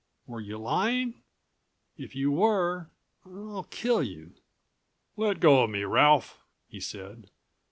Were 0.25 0.41
you 0.41 0.57
lying? 0.57 1.21
If 1.95 2.15
you 2.15 2.31
were... 2.31 2.87
I'll 3.23 3.67
kill 3.69 4.01
you." 4.01 4.33
"Let 5.15 5.39
go 5.39 5.61
of 5.61 5.69
me, 5.69 5.83
Ralph," 5.83 6.39
he 6.67 6.79
said. 6.79 7.29